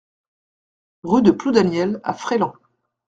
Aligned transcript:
Rue 1.03 1.21
de 1.21 1.29
Ploudaniel 1.29 1.99
à 2.03 2.15
Fréland 2.15 2.53